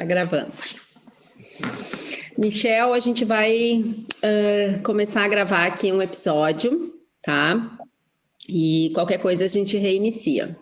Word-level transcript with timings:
Tá 0.00 0.06
gravando. 0.06 0.50
Michel, 2.38 2.94
a 2.94 2.98
gente 2.98 3.22
vai 3.22 3.82
uh, 3.82 4.82
começar 4.82 5.26
a 5.26 5.28
gravar 5.28 5.66
aqui 5.66 5.92
um 5.92 6.00
episódio, 6.00 6.98
tá? 7.20 7.78
E 8.48 8.92
qualquer 8.94 9.18
coisa 9.18 9.44
a 9.44 9.48
gente 9.48 9.76
reinicia. 9.76 10.58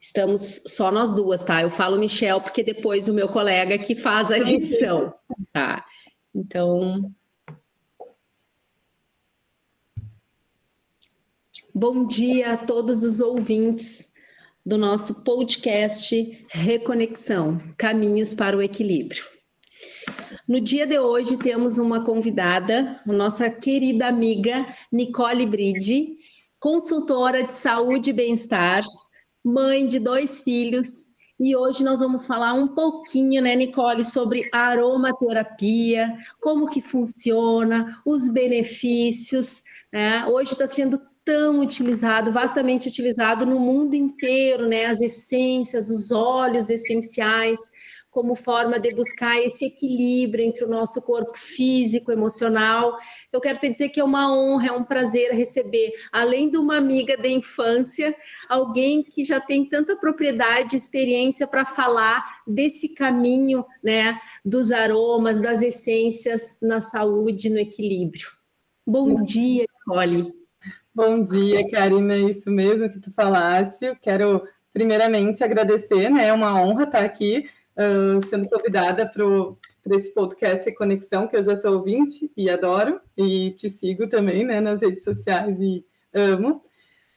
Estamos 0.00 0.64
só 0.66 0.90
nós 0.90 1.14
duas, 1.14 1.44
tá? 1.44 1.62
Eu 1.62 1.70
falo 1.70 2.00
Michel 2.00 2.40
porque 2.40 2.64
depois 2.64 3.08
o 3.08 3.14
meu 3.14 3.28
colega 3.28 3.78
que 3.78 3.94
faz 3.94 4.32
a 4.32 4.38
edição, 4.40 5.14
tá? 5.52 5.84
Então. 6.34 7.12
Bom 11.72 12.08
dia 12.08 12.54
a 12.54 12.56
todos 12.56 13.04
os 13.04 13.20
ouvintes 13.20 14.12
do 14.68 14.76
nosso 14.76 15.22
podcast 15.24 16.44
Reconexão 16.50 17.58
Caminhos 17.78 18.34
para 18.34 18.54
o 18.54 18.60
Equilíbrio. 18.60 19.24
No 20.46 20.60
dia 20.60 20.86
de 20.86 20.98
hoje 20.98 21.38
temos 21.38 21.78
uma 21.78 22.04
convidada, 22.04 23.00
nossa 23.06 23.48
querida 23.48 24.06
amiga 24.08 24.66
Nicole 24.92 25.46
Bride, 25.46 26.18
consultora 26.60 27.44
de 27.44 27.54
saúde 27.54 28.10
e 28.10 28.12
bem-estar, 28.12 28.84
mãe 29.42 29.86
de 29.86 29.98
dois 29.98 30.42
filhos, 30.42 31.08
e 31.40 31.56
hoje 31.56 31.82
nós 31.82 32.00
vamos 32.00 32.26
falar 32.26 32.52
um 32.52 32.68
pouquinho, 32.68 33.40
né, 33.40 33.56
Nicole, 33.56 34.04
sobre 34.04 34.50
aromaterapia, 34.52 36.14
como 36.42 36.68
que 36.68 36.82
funciona, 36.82 38.02
os 38.04 38.28
benefícios. 38.28 39.62
Né? 39.90 40.26
Hoje 40.26 40.52
está 40.52 40.66
sendo 40.66 41.00
tão 41.28 41.60
utilizado, 41.60 42.32
vastamente 42.32 42.88
utilizado 42.88 43.44
no 43.44 43.60
mundo 43.60 43.92
inteiro, 43.92 44.66
né? 44.66 44.86
As 44.86 45.02
essências, 45.02 45.90
os 45.90 46.10
óleos 46.10 46.70
essenciais, 46.70 47.58
como 48.10 48.34
forma 48.34 48.80
de 48.80 48.94
buscar 48.94 49.36
esse 49.36 49.66
equilíbrio 49.66 50.42
entre 50.42 50.64
o 50.64 50.68
nosso 50.68 51.02
corpo 51.02 51.36
físico, 51.36 52.10
emocional. 52.10 52.96
Eu 53.30 53.42
quero 53.42 53.58
te 53.58 53.68
dizer 53.68 53.90
que 53.90 54.00
é 54.00 54.04
uma 54.04 54.34
honra, 54.34 54.68
é 54.68 54.72
um 54.72 54.82
prazer 54.82 55.32
receber, 55.32 55.92
além 56.10 56.48
de 56.48 56.56
uma 56.56 56.78
amiga 56.78 57.14
de 57.14 57.28
infância, 57.28 58.16
alguém 58.48 59.02
que 59.02 59.22
já 59.22 59.38
tem 59.38 59.66
tanta 59.66 59.94
propriedade, 59.96 60.76
experiência 60.76 61.46
para 61.46 61.66
falar 61.66 62.24
desse 62.46 62.88
caminho, 62.94 63.66
né, 63.84 64.18
dos 64.42 64.72
aromas, 64.72 65.42
das 65.42 65.60
essências 65.60 66.58
na 66.62 66.80
saúde, 66.80 67.50
no 67.50 67.58
equilíbrio. 67.58 68.28
Bom 68.86 69.22
dia, 69.22 69.66
Nicole. 69.86 70.37
Bom 70.98 71.22
dia, 71.22 71.70
Karina, 71.70 72.12
é 72.14 72.18
isso 72.22 72.50
mesmo 72.50 72.88
que 72.88 72.98
tu 72.98 73.12
falaste. 73.12 73.84
Eu 73.84 73.94
quero 73.94 74.42
primeiramente 74.72 75.44
agradecer, 75.44 76.10
né? 76.10 76.26
É 76.26 76.32
uma 76.32 76.60
honra 76.60 76.82
estar 76.82 77.04
aqui 77.04 77.48
uh, 77.76 78.26
sendo 78.26 78.48
convidada 78.48 79.06
para 79.06 79.96
esse 79.96 80.12
podcast 80.12 80.68
Conexão, 80.72 81.28
que 81.28 81.36
eu 81.36 81.42
já 81.44 81.54
sou 81.54 81.74
ouvinte 81.74 82.28
e 82.36 82.50
adoro, 82.50 83.00
e 83.16 83.52
te 83.52 83.70
sigo 83.70 84.08
também, 84.08 84.44
né, 84.44 84.60
nas 84.60 84.80
redes 84.80 85.04
sociais 85.04 85.56
e 85.60 85.86
amo. 86.12 86.64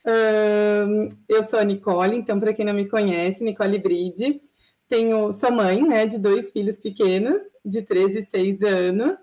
Uh, 0.06 1.10
eu 1.28 1.42
sou 1.42 1.58
a 1.58 1.64
Nicole, 1.64 2.16
então, 2.16 2.40
para 2.40 2.54
quem 2.54 2.64
não 2.64 2.76
me 2.76 2.88
conhece, 2.88 3.44
Nicole 3.44 3.80
Bride, 3.80 4.40
tenho, 4.88 5.34
sou 5.34 5.52
mãe, 5.52 5.82
né, 5.82 6.06
de 6.06 6.20
dois 6.20 6.52
filhos 6.52 6.78
pequenos, 6.78 7.42
de 7.66 7.82
13 7.82 8.20
e 8.20 8.26
6 8.28 8.62
anos, 8.62 9.18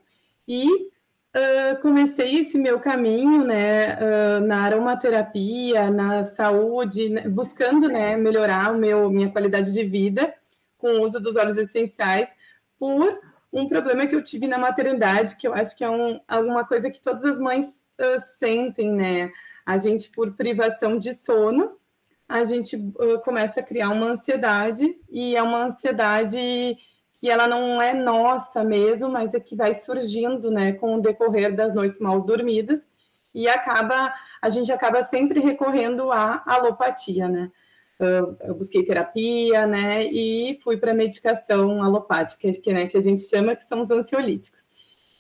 e 0.49 0.89
Uh, 1.37 1.81
comecei 1.83 2.41
esse 2.41 2.57
meu 2.57 2.81
caminho, 2.81 3.45
né, 3.45 3.97
uh, 3.97 4.41
na 4.41 4.63
aromaterapia, 4.63 5.91
na 5.91 6.25
saúde, 6.25 7.11
né, 7.11 7.29
buscando, 7.29 7.87
né, 7.87 8.17
melhorar 8.17 8.75
o 8.75 8.79
meu, 8.79 9.11
minha 9.11 9.31
qualidade 9.31 9.73
de 9.73 9.85
vida 9.85 10.35
com 10.79 10.89
o 10.89 11.03
uso 11.03 11.21
dos 11.21 11.37
óleos 11.37 11.59
essenciais, 11.59 12.31
por 12.79 13.21
um 13.53 13.69
problema 13.69 14.07
que 14.07 14.15
eu 14.15 14.25
tive 14.25 14.49
na 14.49 14.59
maternidade, 14.59 15.37
que 15.37 15.47
eu 15.47 15.53
acho 15.53 15.77
que 15.77 15.85
é 15.85 15.91
um, 15.91 16.19
alguma 16.27 16.65
coisa 16.65 16.91
que 16.91 17.01
todas 17.01 17.23
as 17.25 17.39
mães 17.39 17.69
uh, 17.69 18.21
sentem, 18.39 18.91
né, 18.91 19.31
a 19.67 19.77
gente, 19.77 20.11
por 20.11 20.33
privação 20.35 20.99
de 20.99 21.13
sono, 21.13 21.77
a 22.27 22.43
gente 22.45 22.77
começa 23.23 23.61
a 23.61 23.63
criar 23.63 23.91
uma 23.91 24.13
ansiedade, 24.13 24.99
e 25.11 25.37
é 25.37 25.43
uma 25.43 25.67
ansiedade 25.67 26.77
que 27.19 27.29
ela 27.29 27.49
não 27.49 27.83
é 27.83 27.93
nossa 27.93 28.63
mesmo, 28.63 29.09
mas 29.09 29.35
é 29.35 29.41
que 29.41 29.57
vai 29.57 29.75
surgindo, 29.75 30.51
né, 30.51 30.73
com 30.75 30.97
o 30.97 31.01
decorrer 31.01 31.55
das 31.55 31.75
noites 31.75 32.01
mal 32.01 32.21
dormidas 32.23 32.87
e 33.35 33.49
acaba 33.49 34.15
a 34.41 34.49
gente 34.49 34.71
acaba 34.71 35.03
sempre 35.03 35.41
recorrendo 35.41 36.13
à 36.13 36.43
alopatia, 36.47 37.29
né? 37.29 37.51
Eu 38.41 38.55
busquei 38.55 38.85
terapia, 38.85 39.67
né, 39.67 40.05
e 40.05 40.61
fui 40.63 40.77
para 40.77 40.95
medicação 40.95 41.83
alopática, 41.83 42.53
que, 42.53 42.73
né, 42.73 42.87
que 42.87 42.97
a 42.97 43.03
gente 43.03 43.23
chama 43.23 43.57
que 43.57 43.65
são 43.65 43.83
os 43.83 43.91
ansiolíticos. 43.91 44.69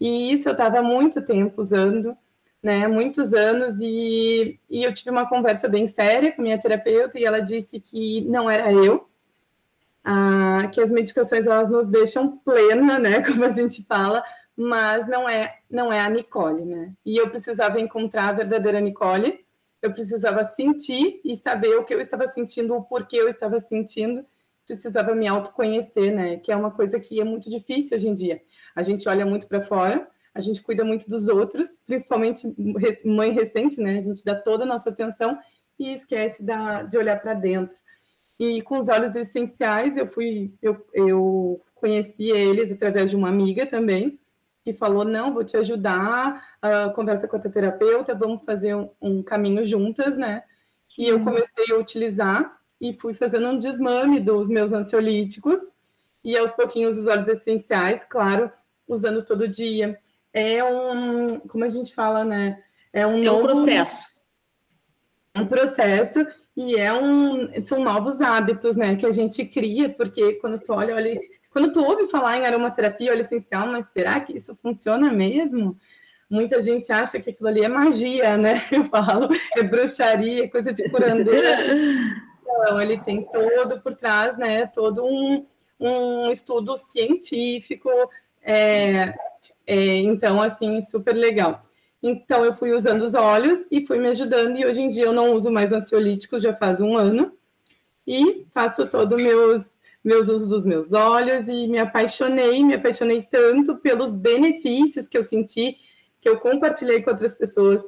E 0.01 0.33
isso 0.33 0.49
eu 0.49 0.53
estava 0.53 0.81
muito 0.81 1.21
tempo 1.21 1.61
usando, 1.61 2.17
né, 2.63 2.87
muitos 2.87 3.33
anos, 3.35 3.81
e, 3.81 4.61
e 4.71 4.85
eu 4.85 4.95
tive 4.95 5.11
uma 5.11 5.29
conversa 5.29 5.69
bem 5.69 5.89
séria 5.89 6.31
com 6.31 6.43
minha 6.43 6.59
terapeuta, 6.61 7.19
e 7.19 7.25
ela 7.25 7.41
disse 7.41 7.81
que 7.81 8.21
não 8.23 8.49
era 8.49 8.73
eu, 8.73 9.09
ah, 10.11 10.67
que 10.73 10.81
as 10.81 10.91
medicações 10.91 11.47
elas 11.47 11.69
nos 11.69 11.87
deixam 11.87 12.39
plena, 12.39 12.99
né, 12.99 13.21
como 13.27 13.45
a 13.45 13.51
gente 13.51 13.85
fala, 13.85 14.25
mas 14.57 15.07
não 15.07 15.29
é 15.29 15.59
não 15.71 15.93
é 15.93 16.01
a 16.01 16.09
Nicole, 16.09 16.65
né? 16.65 16.95
E 17.05 17.19
eu 17.19 17.29
precisava 17.29 17.79
encontrar 17.79 18.31
a 18.31 18.33
verdadeira 18.33 18.81
Nicole, 18.81 19.45
eu 19.83 19.93
precisava 19.93 20.47
sentir 20.47 21.21
e 21.23 21.37
saber 21.37 21.77
o 21.77 21.85
que 21.85 21.93
eu 21.93 22.01
estava 22.01 22.27
sentindo, 22.27 22.75
o 22.75 22.83
porquê 22.83 23.17
eu 23.19 23.29
estava 23.29 23.61
sentindo, 23.61 24.25
precisava 24.67 25.15
me 25.15 25.29
autoconhecer, 25.29 26.11
né? 26.11 26.39
Que 26.39 26.51
é 26.51 26.57
uma 26.57 26.71
coisa 26.71 26.99
que 26.99 27.21
é 27.21 27.25
muito 27.25 27.51
difícil 27.51 27.95
hoje 27.99 28.09
em 28.09 28.15
dia. 28.15 28.41
A 28.75 28.83
gente 28.83 29.07
olha 29.11 29.27
muito 29.27 29.47
para 29.47 29.61
fora, 29.61 30.09
a 30.35 30.41
gente 30.41 30.63
cuida 30.63 30.85
muito 30.87 31.07
dos 31.07 31.29
outros, 31.29 31.69
principalmente 31.87 32.51
mãe 33.05 33.31
recente, 33.31 33.79
né? 33.79 33.99
A 33.99 34.03
gente 34.03 34.25
dá 34.25 34.35
toda 34.35 34.65
a 34.65 34.67
nossa 34.67 34.89
atenção 34.89 35.39
e 35.79 35.93
esquece 35.93 36.43
da, 36.43 36.83
de 36.83 36.97
olhar 36.97 37.21
para 37.21 37.35
dentro. 37.35 37.77
E 38.39 38.63
com 38.63 38.79
os 38.79 38.89
óleos 38.89 39.17
essenciais, 39.17 39.97
eu 39.97 40.07
fui, 40.07 40.53
eu, 40.63 40.87
eu 40.95 41.61
conheci 41.75 42.31
eles 42.31 42.71
através 42.71 43.11
de 43.11 43.17
uma 43.17 43.29
amiga 43.29 43.67
também, 43.67 44.19
que 44.65 44.73
falou: 44.73 45.05
não, 45.05 45.35
vou 45.35 45.45
te 45.45 45.57
ajudar, 45.57 46.45
uh, 46.63 46.93
conversa 46.95 47.27
com 47.27 47.37
a 47.37 47.41
tua 47.41 47.51
terapeuta, 47.51 48.15
vamos 48.15 48.45
fazer 48.45 48.75
um, 48.75 48.91
um 49.01 49.23
caminho 49.23 49.65
juntas, 49.65 50.17
né? 50.17 50.45
E 50.97 51.07
eu 51.09 51.23
comecei 51.23 51.73
a 51.73 51.77
utilizar 51.77 52.59
e 52.81 52.93
fui 52.93 53.13
fazendo 53.13 53.49
um 53.49 53.59
desmame 53.59 54.21
dos 54.21 54.49
meus 54.49 54.73
ansiolíticos 54.73 55.61
e 56.25 56.37
aos 56.37 56.53
pouquinhos 56.53 56.97
os 56.97 57.07
óleos 57.07 57.29
essenciais, 57.29 58.05
claro, 58.05 58.51
usando 58.87 59.25
todo 59.25 59.49
dia. 59.49 59.99
É 60.33 60.63
um, 60.63 61.41
como 61.41 61.65
a 61.65 61.69
gente 61.69 61.95
fala, 61.95 62.25
né? 62.25 62.63
É 62.93 63.07
um, 63.07 63.13
é 63.13 63.17
um 63.17 63.25
novo, 63.25 63.43
processo. 63.43 64.07
Um 65.37 65.47
processo 65.47 66.27
e 66.61 66.75
é 66.75 66.93
um, 66.93 67.49
são 67.65 67.85
novos 67.85 68.21
hábitos, 68.21 68.75
né, 68.75 68.97
que 68.97 69.07
a 69.07 69.13
gente 69.13 69.45
cria, 69.45 69.89
porque 69.89 70.35
quando 70.41 70.59
tu 70.59 70.73
olha, 70.73 70.93
olha, 70.97 71.15
quando 71.53 71.73
tu 71.73 71.81
ouve 71.85 72.09
falar 72.09 72.37
em 72.37 72.45
aromaterapia, 72.45 73.13
óleo 73.13 73.21
essencial, 73.21 73.69
mas 73.69 73.87
será 73.93 74.19
que 74.19 74.37
isso 74.37 74.57
funciona 74.57 75.09
mesmo? 75.09 75.79
Muita 76.29 76.61
gente 76.61 76.91
acha 76.91 77.21
que 77.21 77.31
aquilo 77.31 77.49
ali 77.49 77.63
é 77.63 77.69
magia, 77.69 78.37
né? 78.37 78.67
Eu 78.73 78.83
falo, 78.87 79.29
é 79.57 79.63
bruxaria, 79.63 80.51
coisa 80.51 80.73
de 80.75 80.91
curandeira. 80.91 81.59
Então, 82.43 82.81
ele 82.81 82.99
tem 82.99 83.23
todo 83.23 83.81
por 83.81 83.95
trás, 83.95 84.37
né, 84.37 84.67
todo 84.67 85.05
um, 85.05 85.47
um 85.79 86.29
estudo 86.33 86.77
científico, 86.77 87.89
é, 88.43 89.15
é, 89.65 89.99
então, 89.99 90.43
assim, 90.43 90.83
super 90.83 91.15
legal. 91.15 91.63
Então, 92.03 92.45
eu 92.45 92.55
fui 92.55 92.73
usando 92.73 93.03
os 93.03 93.15
óleos 93.15 93.67
e 93.71 93.87
fui 93.87 93.99
me 93.99 94.09
ajudando. 94.09 94.57
E 94.57 94.65
hoje 94.65 94.81
em 94.81 94.89
dia 94.91 95.05
eu 95.05 95.13
não 95.13 95.35
uso 95.35 95.51
mais 95.51 95.73
ansiolíticos, 95.73 96.43
já 96.43 96.55
faz 96.55 96.81
um 96.81 96.97
ano. 96.97 97.33
E 98.07 98.47
faço 98.53 98.87
todo 98.87 99.17
meus 99.17 99.65
meus 100.03 100.27
dos 100.27 100.65
meus 100.65 100.93
óleos 100.93 101.47
e 101.49 101.67
me 101.67 101.79
apaixonei, 101.79 102.65
me 102.65 102.75
apaixonei 102.75 103.21
tanto 103.23 103.77
pelos 103.77 104.11
benefícios 104.11 105.07
que 105.09 105.19
eu 105.19 105.23
senti, 105.23 105.77
que 106.21 106.29
eu 106.29 106.39
compartilhei 106.39 107.03
com 107.03 107.11
outras 107.11 107.35
pessoas. 107.35 107.85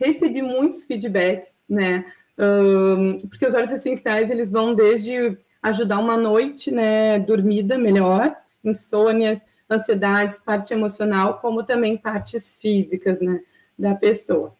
Recebi 0.00 0.42
muitos 0.42 0.82
feedbacks, 0.84 1.62
né? 1.68 2.04
Um, 2.38 3.18
porque 3.28 3.46
os 3.46 3.54
óleos 3.54 3.70
essenciais, 3.70 4.30
eles 4.30 4.50
vão 4.50 4.74
desde 4.74 5.38
ajudar 5.62 5.98
uma 6.00 6.16
noite, 6.16 6.72
né, 6.72 7.20
dormida 7.20 7.78
melhor, 7.78 8.34
insônias, 8.64 9.40
ansiedades, 9.72 10.38
parte 10.38 10.72
emocional, 10.72 11.38
como 11.40 11.64
também 11.64 11.96
partes 11.96 12.52
físicas, 12.52 13.20
né, 13.20 13.40
da 13.78 13.94
pessoa. 13.94 14.54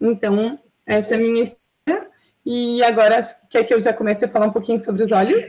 Então, 0.00 0.52
essa 0.86 1.14
é 1.14 1.18
a 1.18 1.20
minha 1.20 1.44
história. 1.44 2.08
E 2.44 2.82
agora, 2.82 3.20
quer 3.50 3.64
que 3.64 3.74
eu 3.74 3.80
já 3.80 3.92
comece 3.92 4.24
a 4.24 4.28
falar 4.28 4.46
um 4.46 4.52
pouquinho 4.52 4.80
sobre 4.80 5.02
os 5.02 5.12
olhos? 5.12 5.44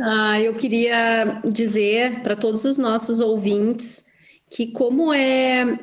Ah, 0.00 0.40
eu 0.40 0.54
queria 0.54 1.40
dizer 1.44 2.22
para 2.22 2.36
todos 2.36 2.64
os 2.64 2.78
nossos 2.78 3.20
ouvintes 3.20 4.06
que 4.48 4.68
como 4.68 5.12
é 5.12 5.78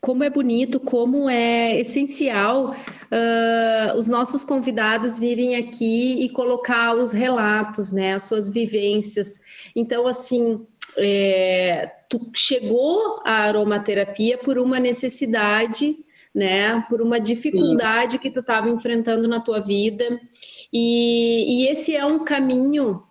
como 0.00 0.24
é 0.24 0.28
bonito, 0.28 0.80
como 0.80 1.30
é 1.30 1.78
essencial 1.78 2.70
uh, 2.70 3.96
os 3.96 4.08
nossos 4.08 4.42
convidados 4.42 5.16
virem 5.16 5.54
aqui 5.54 6.24
e 6.24 6.28
colocar 6.30 6.96
os 6.96 7.12
relatos, 7.12 7.92
né, 7.92 8.14
as 8.14 8.24
suas 8.24 8.50
vivências. 8.50 9.40
Então, 9.76 10.08
assim, 10.08 10.66
é, 10.98 11.90
tu 12.08 12.30
chegou 12.34 13.20
à 13.24 13.44
aromaterapia 13.44 14.38
por 14.38 14.58
uma 14.58 14.78
necessidade, 14.78 15.96
né, 16.34 16.84
por 16.88 17.00
uma 17.02 17.20
dificuldade 17.20 18.12
Sim. 18.12 18.18
que 18.18 18.30
tu 18.30 18.40
estava 18.40 18.68
enfrentando 18.70 19.28
na 19.28 19.40
tua 19.40 19.60
vida, 19.60 20.20
e, 20.72 21.64
e 21.64 21.68
esse 21.68 21.94
é 21.94 22.04
um 22.04 22.24
caminho 22.24 23.02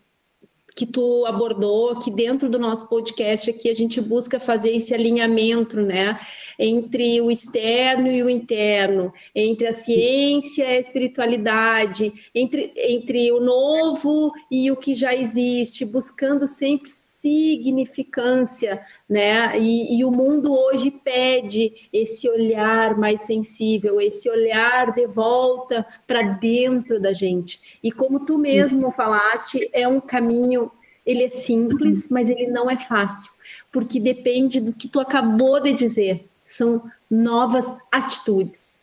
que 0.76 0.86
tu 0.86 1.26
abordou, 1.26 1.96
que 2.00 2.10
dentro 2.10 2.50
do 2.50 2.58
nosso 2.58 2.88
podcast 2.88 3.50
aqui 3.50 3.70
a 3.70 3.74
gente 3.74 4.00
busca 4.00 4.40
fazer 4.40 4.72
esse 4.76 4.94
alinhamento, 4.94 5.82
né, 5.82 6.20
entre 6.58 7.20
o 7.22 7.30
externo 7.30 8.12
e 8.12 8.24
o 8.24 8.30
interno, 8.30 9.14
entre 9.36 9.68
a 9.68 9.74
ciência 9.74 10.64
e 10.64 10.78
a 10.78 10.80
espiritualidade, 10.80 12.14
entre, 12.34 12.74
entre 12.76 13.32
o 13.32 13.40
novo 13.40 14.32
e 14.50 14.72
o 14.72 14.76
que 14.76 14.96
já 14.96 15.14
existe, 15.14 15.86
buscando 15.86 16.48
sempre 16.48 16.90
significância, 17.22 18.82
né? 19.08 19.60
E, 19.60 19.98
e, 19.98 20.04
o 20.04 20.12
mundo 20.12 20.54
hoje 20.54 20.90
pede 20.90 21.74
esse 21.94 22.30
olhar 22.30 22.98
mais 22.98 23.22
sensível, 23.22 24.02
esse 24.02 24.30
olhar 24.30 24.92
de 24.92 25.06
volta 25.08 25.86
para 26.08 26.22
dentro 26.24 27.00
da 27.00 27.14
gente. 27.14 27.80
E 27.84 27.92
como 27.92 28.26
tu 28.26 28.38
mesmo 28.38 28.92
falaste, 28.92 29.70
é 29.72 29.88
um 29.88 30.02
caminho, 30.02 30.72
ele 31.06 31.24
é 31.24 31.30
simples, 31.30 32.10
mas 32.10 32.30
ele 32.30 32.48
não 32.48 32.70
é 32.70 32.78
fácil, 32.78 33.32
porque 33.72 34.00
depende 34.00 34.60
do 34.60 34.74
que 34.74 34.88
tu 34.88 35.00
acabou 35.00 35.60
de 35.60 35.74
dizer 35.74 36.28
são 36.44 36.84
novas 37.10 37.78
atitudes. 37.92 38.82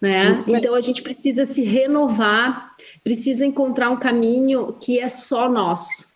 Né? 0.00 0.44
Então 0.46 0.74
a 0.74 0.80
gente 0.80 1.02
precisa 1.02 1.44
se 1.44 1.62
renovar, 1.64 2.76
precisa 3.02 3.44
encontrar 3.44 3.90
um 3.90 3.96
caminho 3.96 4.74
que 4.74 4.98
é 4.98 5.08
só 5.08 5.48
nosso. 5.48 6.08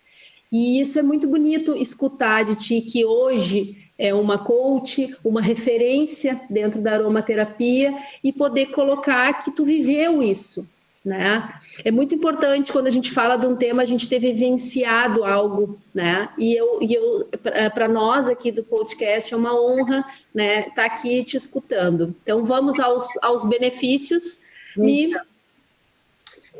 E 0.52 0.78
isso 0.78 0.98
é 0.98 1.02
muito 1.02 1.26
bonito 1.26 1.74
escutar 1.74 2.44
de 2.44 2.54
ti 2.54 2.82
que 2.82 3.06
hoje 3.06 3.82
é 3.98 4.12
uma 4.12 4.36
coach, 4.36 5.16
uma 5.24 5.40
referência 5.40 6.40
dentro 6.50 6.80
da 6.80 6.92
aromaterapia 6.92 7.94
e 8.22 8.32
poder 8.32 8.66
colocar 8.66 9.32
que 9.34 9.50
tu 9.50 9.64
viveu 9.64 10.22
isso, 10.22 10.68
né? 11.04 11.54
É 11.84 11.90
muito 11.90 12.14
importante 12.14 12.70
quando 12.70 12.86
a 12.86 12.90
gente 12.90 13.10
fala 13.10 13.36
de 13.36 13.46
um 13.46 13.56
tema 13.56 13.82
a 13.82 13.86
gente 13.86 14.08
ter 14.08 14.18
vivenciado 14.18 15.24
algo, 15.24 15.78
né? 15.94 16.28
E 16.36 16.54
eu, 16.54 16.80
e 16.82 16.92
eu 16.92 17.28
para 17.72 17.88
nós 17.88 18.28
aqui 18.28 18.52
do 18.52 18.62
podcast 18.62 19.32
é 19.32 19.36
uma 19.36 19.58
honra, 19.58 20.04
né, 20.34 20.68
estar 20.68 20.74
tá 20.74 20.84
aqui 20.84 21.24
te 21.24 21.36
escutando. 21.36 22.14
Então 22.22 22.44
vamos 22.44 22.78
aos, 22.78 23.06
aos 23.22 23.48
benefícios. 23.48 24.40
E... 24.76 25.31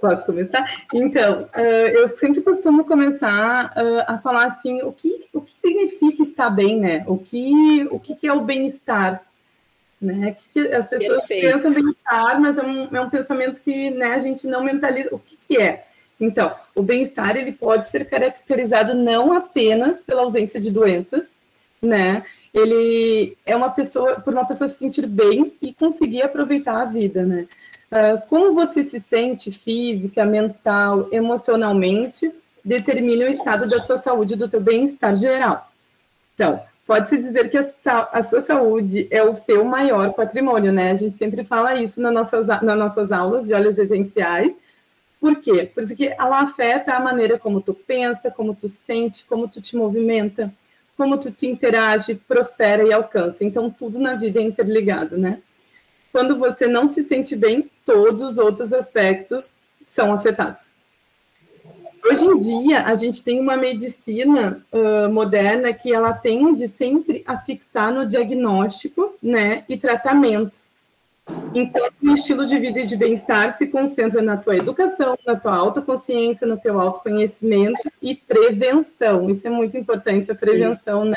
Posso 0.03 0.25
começar? 0.25 0.69
Então, 0.93 1.45
uh, 1.45 1.61
eu 1.61 2.17
sempre 2.17 2.41
costumo 2.41 2.85
começar 2.85 3.67
uh, 3.67 4.03
a 4.09 4.19
falar 4.19 4.47
assim, 4.47 4.83
o 4.83 4.93
que, 4.93 5.27
o 5.33 5.41
que 5.41 5.53
significa 5.53 6.25
estar 6.25 6.51
bem, 6.51 6.81
né? 6.81 7.05
O 7.07 7.17
que, 7.17 7.87
o 7.89 8.01
que, 8.01 8.17
que 8.17 8.27
é 8.27 8.33
o 8.33 8.41
bem-estar? 8.41 9.23
Né? 10.01 10.37
Que, 10.37 10.49
que 10.49 10.75
as 10.75 10.89
pessoas 10.89 11.29
Perfeito. 11.29 11.53
pensam 11.53 11.73
bem-estar, 11.73 12.41
mas 12.41 12.59
é 12.59 12.63
um, 12.65 12.97
é 12.97 13.01
um 13.01 13.09
pensamento 13.09 13.63
que 13.63 13.91
né, 13.91 14.07
a 14.07 14.19
gente 14.19 14.45
não 14.49 14.65
mentaliza. 14.65 15.15
O 15.15 15.21
que, 15.21 15.37
que 15.37 15.63
é? 15.63 15.85
Então, 16.19 16.53
o 16.75 16.83
bem-estar 16.83 17.37
ele 17.37 17.53
pode 17.53 17.89
ser 17.89 18.05
caracterizado 18.05 18.95
não 18.95 19.33
apenas 19.33 20.03
pela 20.03 20.23
ausência 20.23 20.61
de 20.61 20.73
doenças, 20.73 21.31
né? 21.81 22.25
Ele 22.53 23.37
é 23.47 23.55
uma 23.55 23.71
pessoa, 23.71 24.21
por 24.21 24.35
uma 24.35 24.45
pessoa 24.45 24.69
se 24.69 24.79
sentir 24.79 25.07
bem 25.07 25.53
e 25.63 25.73
conseguir 25.73 26.23
aproveitar 26.23 26.83
a 26.83 26.87
vida, 26.87 27.23
né? 27.25 27.47
Uh, 27.93 28.27
como 28.31 28.55
você 28.55 28.85
se 28.85 28.99
sente 29.01 29.53
física, 29.53 30.25
mental, 30.25 31.09
emocionalmente, 31.13 32.33
determina 32.65 33.27
o 33.27 33.29
estado 33.29 33.69
da 33.69 33.79
sua 33.79 33.99
saúde, 33.99 34.35
do 34.35 34.49
teu 34.49 34.63
bem-estar 34.63 35.15
geral. 35.15 35.71
Então, 36.35 36.59
pode-se 36.87 37.19
dizer 37.19 37.51
que 37.51 37.59
a, 37.59 38.09
a, 38.11 38.23
sua 38.23 38.41
saúde 38.41 39.07
é 39.11 39.23
o 39.23 39.35
seu 39.35 39.63
maior 39.63 40.15
patrimônio, 40.15 40.73
né? 40.73 40.93
A 40.93 40.97
gente 40.97 41.19
sempre 41.19 41.45
fala 41.45 41.75
isso 41.75 42.01
nas 42.01 42.15
nossas, 42.15 42.47
nas 42.47 42.79
nossas 42.79 43.13
aulas 43.13 43.47
de 43.47 43.53
óleos 43.53 43.77
essenciais. 43.77 44.55
Por 45.21 45.37
quê? 45.37 45.71
Por 45.75 45.83
isso 45.83 45.95
que 45.95 46.07
ela 46.19 46.41
afeta 46.41 46.95
a 46.95 47.01
maneira 47.01 47.39
como 47.39 47.61
tu 47.61 47.75
pensa, 47.75 48.31
como 48.31 48.55
tu 48.55 48.71
sente, 48.71 49.27
como 49.27 49.47
tu 49.47 49.61
te 49.61 49.77
movimenta, 49.77 50.51
como 50.97 51.19
tu 51.19 51.31
te 51.31 51.47
interage, 51.47 52.15
prospera 52.15 52.89
e 52.89 52.91
alcança. 52.93 53.45
Então, 53.45 53.69
tudo 53.69 54.01
na 54.01 54.15
vida 54.15 54.41
é 54.41 54.43
interligado, 54.43 55.19
né? 55.19 55.43
Quando 56.11 56.39
você 56.39 56.67
não 56.67 56.89
se 56.89 57.05
sente 57.05 57.37
bem, 57.37 57.71
todos 57.85 58.23
os 58.23 58.39
outros 58.39 58.73
aspectos 58.73 59.53
são 59.87 60.13
afetados. 60.13 60.73
Hoje 62.05 62.25
em 62.25 62.39
dia, 62.39 62.85
a 62.85 62.95
gente 62.97 63.23
tem 63.23 63.39
uma 63.39 63.57
medicina 63.57 64.61
uh, 64.73 65.13
moderna 65.13 65.73
que 65.73 65.93
ela 65.93 66.13
tende 66.13 66.67
sempre 66.67 67.23
a 67.25 67.39
fixar 67.39 67.93
no 67.93 68.05
diagnóstico 68.05 69.15
né, 69.23 69.65
e 69.69 69.77
tratamento. 69.77 70.61
Enquanto 71.55 71.95
o 72.03 72.15
estilo 72.15 72.45
de 72.45 72.59
vida 72.59 72.81
e 72.81 72.87
de 72.87 72.97
bem-estar 72.97 73.53
se 73.53 73.69
concentra 73.69 74.21
na 74.21 74.37
tua 74.37 74.57
educação, 74.57 75.17
na 75.25 75.37
tua 75.37 75.55
autoconsciência, 75.55 76.45
no 76.45 76.57
teu 76.57 76.81
autoconhecimento 76.81 77.89
e 78.03 78.17
prevenção. 78.17 79.31
Isso 79.31 79.47
é 79.47 79.51
muito 79.51 79.77
importante, 79.77 80.33
a 80.33 80.35
prevenção, 80.35 81.05
né? 81.05 81.17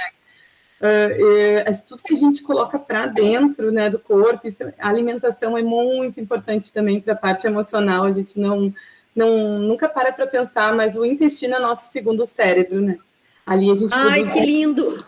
Uh, 0.81 1.87
tudo 1.87 2.03
que 2.03 2.13
a 2.13 2.17
gente 2.17 2.43
coloca 2.43 2.77
para 2.77 3.07
dentro 3.07 3.71
né, 3.71 3.89
do 3.89 3.97
corpo, 3.97 4.45
isso, 4.45 4.63
a 4.77 4.89
alimentação 4.89 5.57
é 5.57 5.63
muito 5.63 6.19
importante 6.19 6.71
também 6.71 6.99
para 6.99 7.13
a 7.13 7.17
parte 7.17 7.47
emocional, 7.47 8.03
a 8.03 8.11
gente 8.11 8.37
não 8.39 8.73
não, 9.15 9.59
nunca 9.59 9.87
para 9.87 10.11
para 10.11 10.27
pensar, 10.27 10.75
mas 10.75 10.95
o 10.95 11.05
intestino 11.05 11.55
é 11.55 11.59
nosso 11.59 11.91
segundo 11.91 12.25
cérebro, 12.25 12.81
né? 12.81 12.97
Ali 13.45 13.71
a 13.71 13.75
gente 13.75 13.93
Ai, 13.93 14.23
produz, 14.23 14.33
que 14.33 14.39
lindo! 14.41 15.05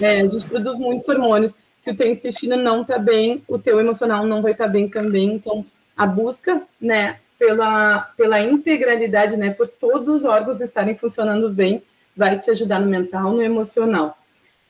É, 0.00 0.20
a 0.20 0.28
gente 0.28 0.46
produz 0.46 0.78
muitos 0.78 1.08
hormônios. 1.08 1.54
Se 1.78 1.90
o 1.90 1.96
teu 1.96 2.10
intestino 2.10 2.56
não 2.56 2.82
está 2.82 2.98
bem, 2.98 3.42
o 3.48 3.58
teu 3.58 3.80
emocional 3.80 4.26
não 4.26 4.42
vai 4.42 4.52
estar 4.52 4.66
tá 4.66 4.70
bem 4.70 4.88
também. 4.88 5.34
Então, 5.34 5.64
a 5.96 6.06
busca, 6.06 6.62
né, 6.78 7.18
pela, 7.38 8.00
pela 8.16 8.40
integralidade, 8.40 9.36
né, 9.36 9.50
por 9.50 9.68
todos 9.68 10.08
os 10.08 10.24
órgãos 10.24 10.60
estarem 10.60 10.96
funcionando 10.96 11.48
bem, 11.48 11.82
vai 12.14 12.38
te 12.38 12.50
ajudar 12.50 12.80
no 12.80 12.86
mental, 12.86 13.32
no 13.32 13.42
emocional. 13.42 14.17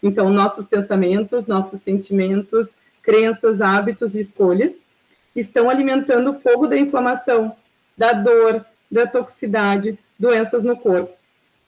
Então, 0.02 0.30
nossos 0.30 0.66
pensamentos, 0.66 1.46
nossos 1.46 1.80
sentimentos, 1.80 2.68
crenças, 3.02 3.60
hábitos 3.60 4.14
e 4.14 4.20
escolhas 4.20 4.72
estão 5.34 5.70
alimentando 5.70 6.30
o 6.30 6.34
fogo 6.34 6.66
da 6.66 6.76
inflamação, 6.76 7.54
da 7.96 8.12
dor, 8.12 8.64
da 8.90 9.06
toxicidade, 9.06 9.98
doenças 10.18 10.64
no 10.64 10.76
corpo. 10.76 11.12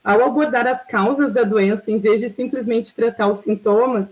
Ao 0.02 0.25
abordar 0.25 0.66
as 0.66 0.85
causas 0.87 1.33
da 1.33 1.43
doença, 1.43 1.90
em 1.90 1.99
vez 1.99 2.21
de 2.21 2.28
simplesmente 2.28 2.95
tratar 2.95 3.28
os 3.28 3.40
sintomas, 3.40 4.07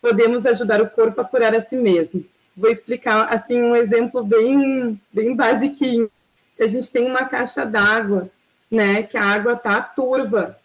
podemos 0.00 0.44
ajudar 0.44 0.82
o 0.82 0.90
corpo 0.90 1.20
a 1.20 1.24
curar 1.24 1.54
a 1.54 1.62
si 1.62 1.76
mesmo. 1.76 2.24
Vou 2.56 2.70
explicar 2.70 3.32
assim 3.32 3.60
um 3.60 3.74
exemplo 3.74 4.22
bem 4.22 5.00
bem 5.12 5.34
basiquinho. 5.34 6.10
Se 6.56 6.62
a 6.62 6.66
gente 6.66 6.90
tem 6.90 7.06
uma 7.06 7.24
caixa 7.24 7.64
d'água, 7.64 8.28
né, 8.70 9.02
que 9.02 9.16
a 9.16 9.24
água 9.24 9.56
tá 9.56 9.80
turva 9.80 10.56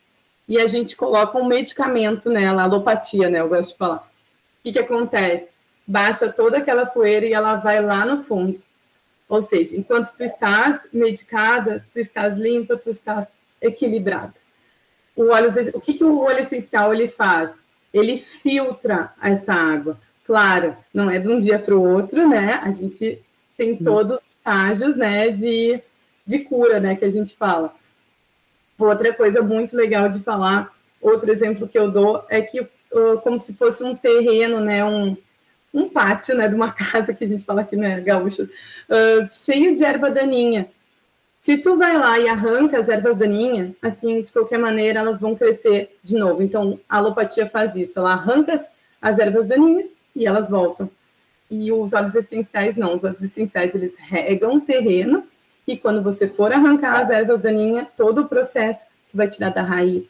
e 0.50 0.60
a 0.60 0.68
gente 0.68 0.96
coloca 0.96 1.38
um 1.38 1.46
medicamento 1.46 2.28
nela, 2.28 2.64
alopatia, 2.64 3.30
né, 3.30 3.40
eu 3.40 3.48
gosto 3.48 3.70
de 3.70 3.78
falar. 3.78 3.98
O 3.98 4.64
que 4.64 4.74
que 4.74 4.80
acontece? 4.80 5.48
Baixa 5.86 6.34
toda 6.34 6.58
aquela 6.58 6.88
poeira 6.88 7.28
e 7.28 7.34
ela 7.34 7.58
vai 7.58 7.80
lá 7.86 8.04
no 8.04 8.24
fundo. 8.24 8.60
Ou 9.30 9.42
seja, 9.42 9.78
enquanto 9.78 10.12
tu 10.18 10.24
estás 10.24 10.82
medicada, 10.92 11.86
tu 11.94 12.00
estás 12.00 12.36
limpa, 12.36 12.76
tu 12.76 12.90
estás 12.90 13.30
equilibrada. 13.62 14.34
O, 15.16 15.30
óleo, 15.30 15.54
o 15.76 15.82
que, 15.82 15.94
que 15.94 16.04
o 16.04 16.22
óleo 16.22 16.40
essencial 16.40 16.92
ele 16.92 17.08
faz? 17.08 17.54
Ele 17.94 18.18
filtra 18.18 19.14
essa 19.22 19.54
água. 19.54 20.00
Claro, 20.26 20.76
não 20.92 21.12
é 21.12 21.20
de 21.20 21.28
um 21.28 21.38
dia 21.38 21.60
para 21.60 21.76
o 21.76 21.94
outro, 21.96 22.28
né? 22.28 22.60
A 22.64 22.72
gente 22.72 23.22
tem 23.56 23.76
todos 23.76 24.14
os 24.14 24.28
estágios, 24.30 24.96
né, 24.96 25.30
de, 25.30 25.80
de 26.26 26.40
cura, 26.40 26.80
né, 26.80 26.96
que 26.96 27.06
a 27.06 27.12
gente 27.12 27.36
fala. 27.36 27.76
Outra 28.80 29.14
coisa 29.14 29.42
muito 29.42 29.76
legal 29.76 30.08
de 30.10 30.22
falar, 30.22 30.74
outro 31.02 31.30
exemplo 31.30 31.68
que 31.68 31.78
eu 31.78 31.92
dou 31.92 32.24
é 32.30 32.42
que 32.42 32.66
como 33.24 33.38
se 33.38 33.54
fosse 33.54 33.84
um 33.84 33.96
terreno, 33.96 34.60
né, 34.60 34.84
um, 34.84 35.16
um 35.74 35.90
pátio, 35.90 36.36
né, 36.36 36.48
de 36.48 36.56
uma 36.56 36.72
casa 36.74 37.14
que 37.14 37.24
a 37.24 37.28
gente 37.28 37.46
fala 37.46 37.62
aqui, 37.62 37.76
né, 37.76 38.00
gaúcho, 38.02 38.44
uh, 38.44 39.28
cheio 39.32 39.76
de 39.76 39.84
erva 39.84 40.10
daninha. 40.10 40.70
Se 41.42 41.58
tu 41.58 41.78
vai 41.78 41.98
lá 41.98 42.20
e 42.20 42.28
arranca 42.28 42.80
as 42.80 42.90
ervas 42.90 43.16
daninhas, 43.16 43.72
assim, 43.82 44.22
de 44.22 44.32
qualquer 44.32 44.58
maneira, 44.58 45.00
elas 45.00 45.20
vão 45.20 45.36
crescer 45.36 45.98
de 46.04 46.16
novo. 46.16 46.44
Então, 46.44 46.80
a 46.88 46.98
alopatia 46.98 47.50
faz 47.50 47.76
isso, 47.76 48.00
ela 48.00 48.14
arranca 48.14 48.54
as, 48.54 48.70
as 49.02 49.18
ervas 49.20 49.48
daninhas 49.48 49.88
e 50.16 50.26
elas 50.26 50.50
voltam. 50.50 50.90
E 51.50 51.72
os 51.72 51.94
óleos 51.94 52.14
essenciais 52.14 52.76
não, 52.76 52.94
os 52.94 53.04
óleos 53.04 53.24
essenciais, 53.24 53.74
eles 53.74 53.96
regam 53.98 54.56
o 54.56 54.62
terreno 54.62 55.24
e 55.74 55.78
quando 55.78 56.02
você 56.02 56.28
for 56.28 56.52
arrancar 56.52 57.02
as 57.02 57.10
ervas 57.10 57.42
daninhas, 57.42 57.88
todo 57.96 58.22
o 58.22 58.28
processo 58.28 58.86
tu 59.10 59.18
vai 59.18 59.28
tirar 59.28 59.50
da 59.50 59.62
raiz. 59.62 60.04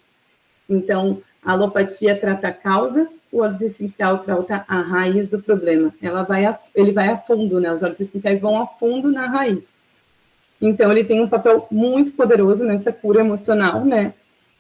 Então, 0.70 1.22
a 1.44 1.54
alopatia 1.54 2.16
trata 2.16 2.50
a 2.50 2.54
causa 2.54 3.08
o 3.32 3.42
óleo 3.42 3.58
essencial 3.62 4.20
trata 4.20 4.66
a 4.68 4.82
raiz 4.82 5.30
do 5.30 5.40
problema. 5.40 5.94
Ela 6.02 6.24
vai 6.24 6.46
a, 6.46 6.58
ele 6.74 6.92
vai 6.92 7.10
a 7.10 7.18
fundo, 7.18 7.60
né? 7.60 7.72
Os 7.72 7.84
óleos 7.84 8.00
essenciais 8.00 8.40
vão 8.40 8.60
a 8.62 8.66
fundo 8.66 9.12
na 9.12 9.28
raiz. 9.28 9.64
Então, 10.62 10.92
ele 10.92 11.04
tem 11.04 11.22
um 11.22 11.30
papel 11.30 11.68
muito 11.72 12.14
poderoso 12.14 12.66
nessa 12.66 12.92
cura 12.92 13.22
emocional, 13.22 13.86
né? 13.86 14.14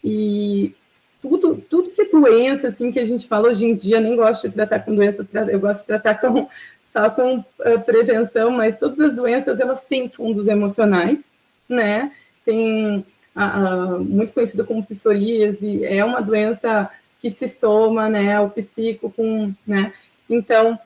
E 0.03 0.73
tudo, 1.21 1.55
tudo 1.69 1.89
que 1.89 2.01
é 2.01 2.05
doença, 2.05 2.69
assim, 2.69 2.91
que 2.91 2.99
a 2.99 3.05
gente 3.05 3.27
fala 3.27 3.49
hoje 3.49 3.65
em 3.65 3.75
dia, 3.75 3.99
nem 3.99 4.15
gosto 4.15 4.47
de 4.47 4.53
tratar 4.53 4.79
com 4.79 4.95
doença, 4.95 5.27
eu 5.51 5.59
gosto 5.59 5.81
de 5.81 5.87
tratar 5.87 6.15
com, 6.15 6.47
só 6.91 7.09
com 7.09 7.37
uh, 7.37 7.79
prevenção, 7.85 8.51
mas 8.51 8.77
todas 8.77 8.99
as 8.99 9.15
doenças, 9.15 9.59
elas 9.59 9.81
têm 9.81 10.09
fundos 10.09 10.47
emocionais, 10.47 11.19
né? 11.67 12.11
Tem, 12.43 12.97
uh, 13.35 13.95
uh, 13.95 14.03
muito 14.03 14.33
conhecida 14.33 14.63
como 14.63 14.85
psoríase, 14.85 15.85
é 15.85 16.03
uma 16.03 16.21
doença 16.21 16.89
que 17.19 17.29
se 17.29 17.47
soma, 17.47 18.09
né, 18.09 18.39
o 18.39 18.49
psico 18.49 19.11
com, 19.11 19.53
né? 19.67 19.93
Então, 20.29 20.79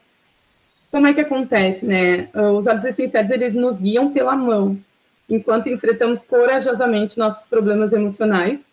como 0.91 1.07
é 1.07 1.13
que 1.13 1.21
acontece, 1.21 1.85
né? 1.85 2.29
Os 2.55 2.67
óleos 2.67 2.85
essenciais, 2.85 3.29
eles 3.31 3.53
nos 3.53 3.77
guiam 3.79 4.11
pela 4.11 4.35
mão, 4.35 4.77
enquanto 5.29 5.69
enfrentamos 5.69 6.23
corajosamente 6.23 7.17
nossos 7.17 7.45
problemas 7.47 7.93
emocionais. 7.93 8.63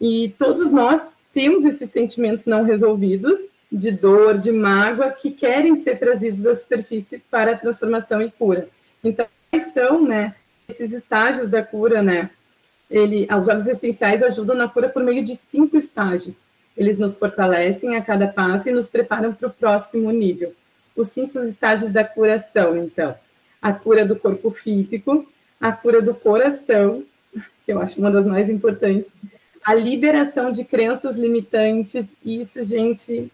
E 0.00 0.34
todos 0.38 0.72
nós 0.72 1.04
temos 1.32 1.64
esses 1.64 1.90
sentimentos 1.90 2.44
não 2.44 2.62
resolvidos, 2.62 3.38
de 3.74 3.90
dor, 3.90 4.38
de 4.38 4.52
mágoa, 4.52 5.10
que 5.10 5.30
querem 5.30 5.74
ser 5.82 5.98
trazidos 5.98 6.46
à 6.46 6.54
superfície 6.54 7.18
para 7.30 7.52
a 7.52 7.58
transformação 7.58 8.22
e 8.22 8.30
cura. 8.30 8.68
Então, 9.02 9.26
são, 9.72 10.02
né, 10.02 10.34
esses 10.68 10.92
estágios 10.92 11.50
da 11.50 11.62
cura, 11.62 12.02
né? 12.02 12.30
Ele, 12.90 13.26
os 13.38 13.48
óleos 13.48 13.66
essenciais 13.66 14.22
ajudam 14.22 14.54
na 14.54 14.68
cura 14.68 14.88
por 14.88 15.02
meio 15.02 15.24
de 15.24 15.34
cinco 15.34 15.76
estágios. 15.76 16.36
Eles 16.76 16.98
nos 16.98 17.16
fortalecem 17.16 17.96
a 17.96 18.02
cada 18.02 18.28
passo 18.28 18.68
e 18.68 18.72
nos 18.72 18.88
preparam 18.88 19.32
para 19.32 19.48
o 19.48 19.52
próximo 19.52 20.10
nível. 20.10 20.52
Os 20.94 21.08
cinco 21.08 21.40
estágios 21.40 21.90
da 21.90 22.04
cura 22.04 22.38
são, 22.38 22.76
então, 22.76 23.14
a 23.60 23.72
cura 23.72 24.04
do 24.04 24.16
corpo 24.16 24.50
físico, 24.50 25.26
a 25.60 25.72
cura 25.72 26.00
do 26.00 26.14
coração, 26.14 27.04
que 27.64 27.72
eu 27.72 27.80
acho 27.80 27.98
uma 27.98 28.10
das 28.10 28.26
mais 28.26 28.48
importantes, 28.48 29.10
a 29.64 29.74
liberação 29.74 30.52
de 30.52 30.64
crenças 30.64 31.16
limitantes, 31.16 32.06
isso, 32.24 32.62
gente, 32.64 33.32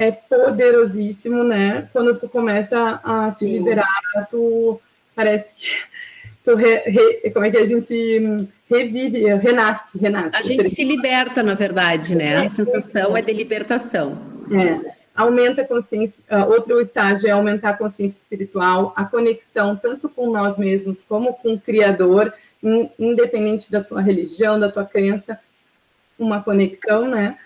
é 0.00 0.10
poderosíssimo, 0.10 1.44
né? 1.44 1.86
Quando 1.92 2.18
tu 2.18 2.26
começa 2.26 2.98
a 3.04 3.30
te 3.32 3.40
Sim. 3.40 3.58
liberar, 3.58 3.86
tu 4.30 4.80
parece 5.14 5.54
que 5.54 5.66
tu 6.42 6.54
re, 6.54 6.76
re, 6.86 7.30
como 7.30 7.44
é 7.44 7.50
que 7.50 7.58
a 7.58 7.66
gente 7.66 8.48
revive, 8.70 9.26
renasce, 9.34 9.98
renasce. 9.98 10.34
A 10.34 10.42
gente 10.42 10.70
se 10.70 10.84
liberta, 10.84 11.42
na 11.42 11.52
verdade, 11.52 12.14
né? 12.14 12.46
A 12.46 12.48
sensação 12.48 13.14
é 13.14 13.20
de 13.20 13.34
libertação. 13.34 14.18
É. 14.50 14.94
Aumenta 15.14 15.60
a 15.60 15.66
consciência, 15.66 16.24
uh, 16.30 16.48
outro 16.50 16.80
estágio 16.80 17.28
é 17.28 17.32
aumentar 17.32 17.70
a 17.70 17.76
consciência 17.76 18.16
espiritual, 18.16 18.94
a 18.96 19.04
conexão 19.04 19.76
tanto 19.76 20.08
com 20.08 20.30
nós 20.30 20.56
mesmos 20.56 21.04
como 21.04 21.34
com 21.34 21.52
o 21.52 21.60
Criador, 21.60 22.32
in, 22.62 22.88
independente 22.98 23.70
da 23.70 23.84
tua 23.84 24.00
religião, 24.00 24.58
da 24.58 24.70
tua 24.70 24.86
crença, 24.86 25.38
uma 26.18 26.42
conexão, 26.42 27.06
né? 27.06 27.36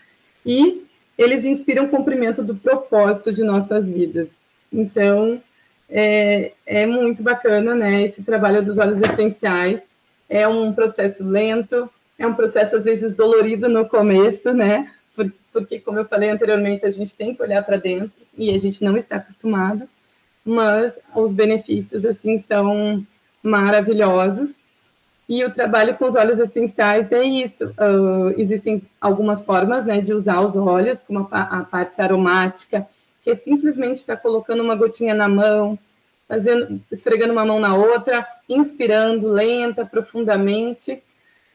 E 0.46 0.83
eles 1.16 1.44
inspiram 1.44 1.84
o 1.84 1.88
cumprimento 1.88 2.42
do 2.42 2.54
propósito 2.54 3.32
de 3.32 3.42
nossas 3.44 3.88
vidas. 3.88 4.28
Então, 4.72 5.40
é, 5.88 6.52
é 6.66 6.86
muito 6.86 7.22
bacana, 7.22 7.74
né? 7.74 8.02
Esse 8.02 8.22
trabalho 8.22 8.64
dos 8.64 8.78
óleos 8.78 9.00
essenciais. 9.00 9.82
É 10.28 10.48
um 10.48 10.72
processo 10.72 11.22
lento, 11.22 11.88
é 12.18 12.26
um 12.26 12.34
processo 12.34 12.76
às 12.76 12.84
vezes 12.84 13.14
dolorido 13.14 13.68
no 13.68 13.86
começo, 13.88 14.52
né? 14.52 14.90
Porque, 15.14 15.36
porque 15.52 15.78
como 15.78 15.98
eu 15.98 16.04
falei 16.04 16.30
anteriormente, 16.30 16.86
a 16.86 16.90
gente 16.90 17.14
tem 17.14 17.34
que 17.34 17.42
olhar 17.42 17.62
para 17.62 17.76
dentro 17.76 18.20
e 18.36 18.54
a 18.54 18.58
gente 18.58 18.82
não 18.82 18.96
está 18.96 19.16
acostumado, 19.16 19.88
mas 20.44 20.92
os 21.14 21.32
benefícios 21.32 22.04
assim 22.04 22.38
são 22.38 23.06
maravilhosos. 23.42 24.54
E 25.28 25.42
o 25.44 25.50
trabalho 25.50 25.96
com 25.96 26.06
os 26.06 26.16
óleos 26.16 26.38
essenciais 26.38 27.10
é 27.10 27.22
isso. 27.22 27.64
Uh, 27.64 28.34
existem 28.36 28.82
algumas 29.00 29.42
formas 29.42 29.84
né, 29.84 30.00
de 30.00 30.12
usar 30.12 30.40
os 30.40 30.56
óleos, 30.56 31.02
como 31.02 31.26
a, 31.30 31.60
a 31.60 31.64
parte 31.64 32.00
aromática, 32.02 32.86
que 33.22 33.30
é 33.30 33.36
simplesmente 33.36 33.96
estar 33.96 34.16
tá 34.16 34.22
colocando 34.22 34.62
uma 34.62 34.76
gotinha 34.76 35.14
na 35.14 35.28
mão, 35.28 35.78
fazendo, 36.28 36.80
esfregando 36.92 37.32
uma 37.32 37.44
mão 37.44 37.58
na 37.58 37.74
outra, 37.74 38.26
inspirando 38.48 39.28
lenta, 39.28 39.86
profundamente. 39.86 41.02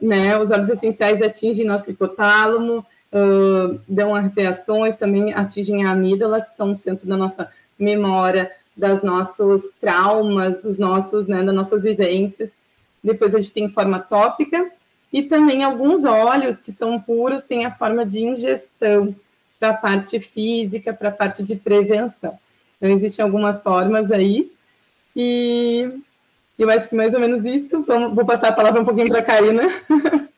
Né? 0.02 0.38
Os 0.38 0.50
óleos 0.50 0.70
essenciais 0.70 1.22
atingem 1.22 1.66
nosso 1.66 1.92
hipotálamo, 1.92 2.84
uh, 3.14 3.80
dão 3.88 4.16
as 4.16 4.34
reações, 4.34 4.96
também 4.96 5.32
atingem 5.32 5.86
a 5.86 5.92
amígdala, 5.92 6.42
que 6.42 6.56
são 6.56 6.72
o 6.72 6.76
centro 6.76 7.08
da 7.08 7.16
nossa 7.16 7.52
memória, 7.78 8.52
das 8.76 9.04
nossos 9.04 9.64
traumas, 9.80 10.62
dos 10.64 10.80
nossos, 10.80 11.28
né, 11.28 11.44
das 11.44 11.54
nossas 11.54 11.84
vivências. 11.84 12.50
Depois 13.04 13.34
a 13.34 13.40
gente 13.40 13.54
tem 13.54 13.70
forma 13.70 14.00
tópica 14.00 14.72
e 15.12 15.24
também 15.24 15.64
alguns 15.64 16.06
óleos 16.06 16.58
que 16.58 16.72
são 16.72 17.00
puros 17.00 17.44
têm 17.44 17.66
a 17.66 17.72
forma 17.72 18.06
de 18.06 18.22
ingestão 18.22 19.16
para 19.60 19.70
a 19.70 19.74
parte 19.74 20.20
física, 20.20 20.94
para 20.94 21.10
a 21.10 21.14
parte 21.14 21.44
de 21.44 21.56
prevenção. 21.56 22.38
Então 22.78 22.90
existem 22.90 23.24
algumas 23.24 23.62
formas 23.62 24.12
aí 24.12 24.52
e 25.16 25.90
eu 26.58 26.70
acho 26.70 26.90
que 26.90 26.96
mais 26.96 27.14
ou 27.14 27.20
menos 27.20 27.44
isso. 27.46 27.84
Vamos, 27.84 28.16
vou 28.16 28.26
passar 28.26 28.50
a 28.50 28.54
palavra 28.54 28.82
um 28.82 28.86
pouquinho 28.86 29.10
para 29.10 29.20
a 29.20 29.24
Karina. 29.24 29.64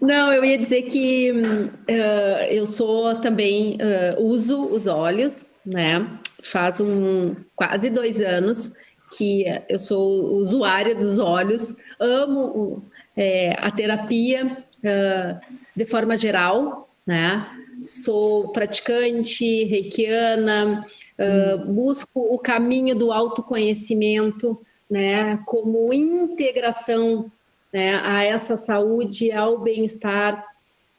Não, 0.00 0.32
eu 0.32 0.44
ia 0.44 0.58
dizer 0.58 0.82
que 0.82 1.32
uh, 1.32 2.44
eu 2.50 2.66
sou 2.66 3.14
também 3.16 3.76
uh, 3.76 4.22
uso 4.22 4.66
os 4.66 4.86
óleos, 4.86 5.50
né? 5.64 6.06
Faz 6.44 6.80
um 6.80 7.34
quase 7.56 7.90
dois 7.90 8.20
anos 8.20 8.74
que 9.16 9.44
eu 9.68 9.78
sou 9.78 10.34
usuária 10.34 10.94
dos 10.94 11.18
olhos, 11.18 11.76
amo 11.98 12.82
é, 13.16 13.56
a 13.58 13.70
terapia 13.70 14.46
uh, 14.46 15.56
de 15.74 15.84
forma 15.84 16.16
geral, 16.16 16.88
né? 17.06 17.44
Sou 17.82 18.48
praticante 18.48 19.64
reikiana, 19.64 20.84
uh, 21.18 21.72
busco 21.72 22.20
o 22.20 22.38
caminho 22.38 22.94
do 22.94 23.12
autoconhecimento, 23.12 24.60
né? 24.88 25.38
Como 25.44 25.92
integração 25.92 27.30
né, 27.72 28.00
a 28.02 28.24
essa 28.24 28.56
saúde, 28.56 29.30
ao 29.32 29.58
bem-estar 29.58 30.49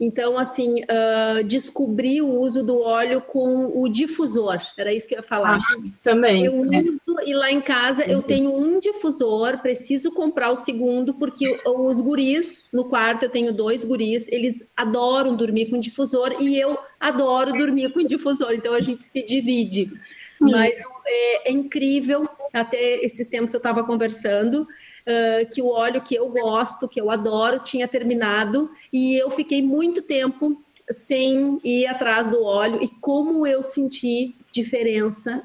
então, 0.04 0.36
assim, 0.36 0.80
uh, 0.82 1.44
descobri 1.44 2.20
o 2.20 2.40
uso 2.40 2.64
do 2.64 2.80
óleo 2.80 3.20
com 3.20 3.70
o 3.80 3.88
difusor, 3.88 4.58
era 4.76 4.92
isso 4.92 5.06
que 5.06 5.14
eu 5.14 5.18
ia 5.18 5.22
falar. 5.22 5.58
Ah, 5.58 5.90
também. 6.02 6.44
Eu 6.44 6.64
é. 6.72 6.80
uso, 6.80 7.00
e 7.24 7.32
lá 7.32 7.52
em 7.52 7.60
casa 7.60 8.04
eu 8.04 8.20
tenho 8.20 8.52
um 8.52 8.80
difusor, 8.80 9.58
preciso 9.58 10.10
comprar 10.10 10.50
o 10.50 10.56
segundo, 10.56 11.14
porque 11.14 11.60
os 11.64 12.00
guris, 12.00 12.68
no 12.72 12.86
quarto 12.86 13.26
eu 13.26 13.30
tenho 13.30 13.52
dois 13.52 13.84
guris, 13.84 14.26
eles 14.26 14.72
adoram 14.76 15.36
dormir 15.36 15.66
com 15.66 15.78
difusor 15.78 16.34
e 16.40 16.58
eu 16.58 16.76
adoro 16.98 17.52
dormir 17.52 17.92
com 17.92 18.04
difusor, 18.04 18.54
então 18.54 18.74
a 18.74 18.80
gente 18.80 19.04
se 19.04 19.24
divide. 19.24 19.88
Mas 20.40 20.82
é, 21.06 21.48
é 21.48 21.52
incrível, 21.52 22.28
até 22.52 23.04
esses 23.04 23.28
tempos 23.28 23.54
eu 23.54 23.58
estava 23.58 23.84
conversando, 23.84 24.66
uh, 25.06 25.48
que 25.52 25.62
o 25.62 25.68
óleo 25.68 26.02
que 26.02 26.14
eu 26.14 26.28
gosto, 26.28 26.88
que 26.88 27.00
eu 27.00 27.10
adoro, 27.10 27.58
tinha 27.58 27.88
terminado. 27.88 28.70
E 28.92 29.16
eu 29.16 29.30
fiquei 29.30 29.62
muito 29.62 30.02
tempo 30.02 30.60
sem 30.90 31.60
ir 31.64 31.86
atrás 31.86 32.30
do 32.30 32.42
óleo. 32.42 32.80
E 32.82 32.88
como 33.00 33.46
eu 33.46 33.62
senti 33.62 34.34
diferença 34.52 35.42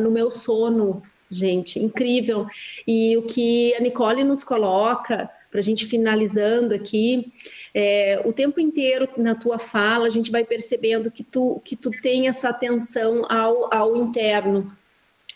no 0.00 0.10
meu 0.10 0.30
sono, 0.30 1.02
gente, 1.30 1.78
incrível. 1.78 2.46
E 2.86 3.16
o 3.16 3.22
que 3.22 3.74
a 3.74 3.80
Nicole 3.80 4.24
nos 4.24 4.44
coloca, 4.44 5.30
para 5.50 5.60
a 5.60 5.62
gente 5.62 5.86
finalizando 5.86 6.74
aqui, 6.74 7.32
é, 7.74 8.22
o 8.24 8.32
tempo 8.32 8.60
inteiro 8.60 9.08
na 9.18 9.34
tua 9.34 9.58
fala, 9.58 10.06
a 10.06 10.10
gente 10.10 10.30
vai 10.30 10.44
percebendo 10.44 11.10
que 11.10 11.22
tu, 11.22 11.60
que 11.64 11.76
tu 11.76 11.90
tem 11.90 12.28
essa 12.28 12.48
atenção 12.48 13.24
ao, 13.30 13.72
ao 13.72 13.96
interno, 13.96 14.66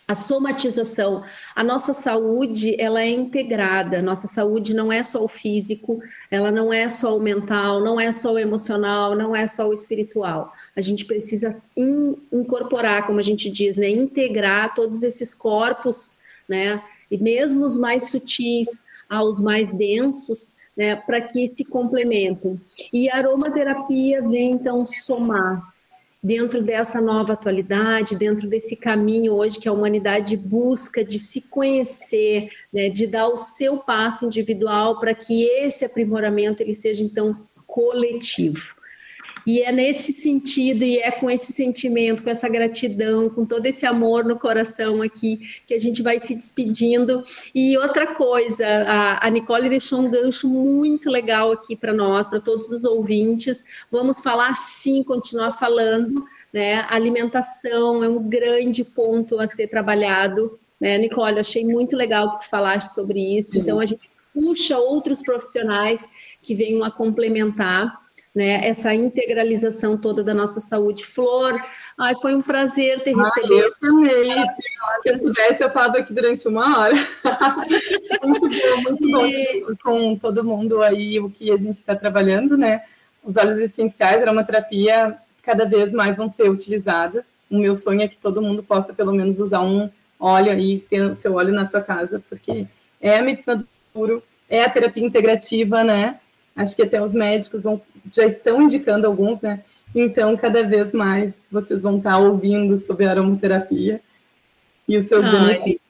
a 0.09 0.15
somatização. 0.15 1.25
A 1.55 1.65
nossa 1.65 1.93
saúde, 1.93 2.81
ela 2.81 3.03
é 3.03 3.09
integrada. 3.09 4.01
Nossa 4.01 4.29
saúde 4.29 4.73
não 4.73 4.93
é 4.93 5.03
só 5.03 5.25
o 5.25 5.29
físico, 5.29 6.01
ela 6.31 6.51
não 6.51 6.73
é 6.73 6.89
só 6.89 7.17
o 7.17 7.21
mental, 7.21 7.83
não 7.83 7.99
é 7.99 8.13
só 8.13 8.35
o 8.35 8.39
emocional, 8.39 9.17
não 9.17 9.35
é 9.35 9.47
só 9.47 9.69
o 9.69 9.73
espiritual. 9.73 10.53
A 10.77 10.81
gente 10.81 11.05
precisa 11.05 11.61
in, 11.77 12.17
incorporar, 12.33 13.07
como 13.07 13.19
a 13.19 13.23
gente 13.23 13.51
diz, 13.51 13.77
né, 13.77 13.89
integrar 13.89 14.75
todos 14.75 15.03
esses 15.03 15.35
corpos, 15.35 16.13
né, 16.49 16.81
e 17.11 17.19
mesmo 17.19 17.65
os 17.65 17.77
mais 17.77 18.11
sutis 18.11 18.85
aos 19.09 19.41
mais 19.41 19.73
densos, 19.75 20.55
né, 20.77 20.95
para 20.95 21.21
que 21.21 21.49
se 21.49 21.65
complementem. 21.65 22.61
E 22.93 23.11
a 23.11 23.17
aromaterapia 23.17 24.23
vem 24.23 24.53
então 24.53 24.85
somar 24.87 25.76
dentro 26.27 26.61
dessa 26.61 27.01
nova 27.01 27.35
atualidade, 27.35 28.17
dentro 28.17 28.49
desse 28.49 28.75
caminho 28.75 29.35
hoje 29.35 29.61
que 29.61 29.69
a 29.69 29.73
humanidade 29.73 30.37
busca 30.37 31.05
de 31.05 31.21
se 31.21 31.43
conhecer, 31.43 32.51
né, 32.73 32.89
de 32.89 33.07
dar 33.07 33.29
o 33.29 33.37
seu 33.37 33.79
passo 33.79 34.27
individual 34.27 34.99
para 34.99 35.15
que 35.15 35.45
esse 35.45 35.85
aprimoramento 35.85 36.65
ele 36.65 36.75
seja 36.75 37.05
então 37.05 37.47
coletivo. 37.65 38.75
E 39.47 39.63
é 39.63 39.71
nesse 39.71 40.13
sentido, 40.13 40.83
e 40.83 40.99
é 40.99 41.13
com 41.13 41.31
esse 41.31 41.53
sentimento, 41.53 42.25
com 42.25 42.31
essa 42.31 42.49
gratidão, 42.49 43.31
com 43.31 43.47
todo 43.47 43.65
esse 43.67 43.87
amor 43.87 44.25
no 44.25 44.39
coração 44.39 45.01
aqui, 45.01 45.39
que 45.67 45.73
a 45.73 45.79
gente 45.79 46.03
vai 46.03 46.19
se 46.19 46.35
despedindo. 46.35 47.23
E 47.55 47.79
outra 47.79 48.09
coisa, 48.09 48.67
a, 48.67 49.27
a 49.27 49.31
Nicole 49.31 49.69
deixou 49.69 50.01
um 50.01 50.11
gancho 50.11 50.49
muito 50.49 51.09
legal 51.09 51.53
aqui 51.53 51.77
para 51.77 51.93
nós, 51.93 52.29
para 52.29 52.41
todos 52.41 52.69
os 52.71 52.85
ouvintes. 52.85 53.65
Vamos 53.91 54.21
falar 54.21 54.55
sim, 54.55 55.05
continuar 55.05 55.53
falando. 55.53 56.25
Né? 56.53 56.87
alimentação 56.89 58.03
é 58.03 58.09
um 58.09 58.23
grande 58.23 58.83
ponto 58.83 59.39
a 59.39 59.47
ser 59.47 59.69
trabalhado. 59.69 60.59
Né? 60.81 60.97
Nicole, 60.99 61.39
achei 61.39 61.65
muito 61.65 61.95
legal 61.97 62.33
que 62.33 62.45
tu 62.45 62.51
falaste 62.51 62.95
sobre 62.95 63.39
isso. 63.39 63.59
Então, 63.59 63.79
a 63.79 63.87
gente 63.87 64.11
puxa 64.35 64.79
outros 64.79 65.23
profissionais 65.23 66.11
que 66.43 66.55
venham 66.55 66.83
a 66.83 66.91
complementar 66.91 68.06
né, 68.37 68.69
essa 68.69 68.93
integralização 68.93 69.97
toda 69.97 70.23
da 70.23 70.35
nossa 70.35 70.61
saúde. 70.61 71.07
Flor, 71.07 71.59
ai, 71.99 72.15
foi 72.17 72.35
um 72.35 72.43
prazer 72.43 73.03
ter 73.03 73.17
recebido. 73.17 73.55
eu 73.55 73.75
também. 73.81 74.47
Se 75.01 75.09
eu 75.09 75.19
pudesse, 75.19 75.65
eu 75.65 75.71
falo 75.71 75.97
aqui 75.97 76.13
durante 76.13 76.47
uma 76.47 76.81
hora. 76.81 76.95
muito 78.23 78.51
bom, 78.51 78.83
muito 78.83 79.11
bom 79.11 79.27
e... 79.27 79.65
com 79.83 80.17
todo 80.17 80.45
mundo 80.45 80.83
aí, 80.83 81.19
o 81.19 81.31
que 81.31 81.51
a 81.51 81.57
gente 81.57 81.77
está 81.77 81.97
trabalhando, 81.97 82.59
né? 82.59 82.83
Os 83.25 83.39
óleos 83.39 83.57
essenciais, 83.57 84.21
aromaterapia, 84.21 85.17
cada 85.43 85.65
vez 85.65 85.91
mais 85.95 86.15
vão 86.15 86.29
ser 86.29 86.51
utilizadas. 86.51 87.25
O 87.51 87.57
meu 87.57 87.75
sonho 87.75 88.03
é 88.03 88.09
que 88.09 88.19
todo 88.19 88.43
mundo 88.43 88.63
possa, 88.63 88.93
pelo 88.93 89.15
menos, 89.15 89.41
usar 89.41 89.63
um 89.63 89.89
óleo 90.21 90.53
aí, 90.53 90.81
ter 90.81 91.01
o 91.11 91.15
seu 91.15 91.37
óleo 91.37 91.55
na 91.55 91.65
sua 91.65 91.81
casa, 91.81 92.23
porque 92.29 92.67
é 93.01 93.17
a 93.17 93.23
medicina 93.23 93.57
do 93.57 93.67
futuro, 93.95 94.23
é 94.47 94.63
a 94.63 94.69
terapia 94.69 95.07
integrativa, 95.07 95.83
né? 95.83 96.21
Acho 96.57 96.75
que 96.75 96.83
até 96.83 97.03
os 97.03 97.13
médicos 97.13 97.63
vão, 97.63 97.81
já 98.11 98.25
estão 98.25 98.63
indicando 98.63 99.07
alguns, 99.07 99.41
né? 99.41 99.63
Então, 99.95 100.37
cada 100.37 100.63
vez 100.63 100.93
mais 100.93 101.33
vocês 101.51 101.83
vão 101.83 101.99
estar 101.99 102.19
ouvindo 102.19 102.79
sobre 102.79 103.05
a 103.05 103.11
aromaterapia 103.11 104.01
e 104.89 104.97
os 104.97 105.07
seus 105.07 105.25
Ai, 105.25 105.33
benefícios. 105.33 105.81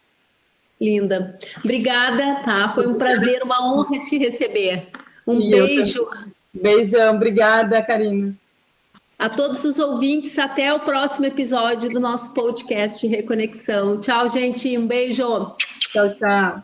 Linda. 0.81 1.39
Obrigada, 1.65 2.43
tá? 2.45 2.69
Foi 2.69 2.87
um 2.87 2.99
prazer, 2.99 3.43
uma 3.43 3.67
honra 3.67 3.99
te 4.01 4.19
receber. 4.19 4.89
Um 5.27 5.41
e 5.41 5.51
beijo. 5.51 6.07
Beijão, 6.53 7.17
obrigada, 7.17 7.83
Karina. 7.83 8.35
A 9.19 9.31
todos 9.31 9.65
os 9.65 9.79
ouvintes, 9.79 10.39
até 10.39 10.73
o 10.75 10.81
próximo 10.81 11.25
episódio 11.25 11.89
do 11.89 11.99
nosso 11.99 12.35
podcast 12.35 13.07
Reconexão. 13.07 13.99
Tchau, 14.01 14.29
gente. 14.29 14.77
Um 14.77 14.87
beijo. 14.87 15.57
Tchau, 15.93 16.13
tchau. 16.15 16.63